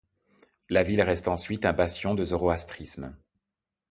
La 0.71 0.81
ville 0.81 1.03
reste 1.03 1.27
ensuite 1.27 1.63
un 1.63 1.73
bastion 1.73 2.15
du 2.15 2.25
zoroastrisme. 2.25 3.15